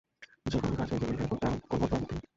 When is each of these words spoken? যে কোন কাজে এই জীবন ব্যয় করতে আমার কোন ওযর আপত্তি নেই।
যে 0.45 0.57
কোন 0.59 0.71
কাজে 0.75 0.93
এই 0.95 0.99
জীবন 1.01 1.15
ব্যয় 1.17 1.29
করতে 1.31 1.45
আমার 1.47 1.61
কোন 1.63 1.79
ওযর 1.79 1.93
আপত্তি 1.93 2.13
নেই। 2.13 2.27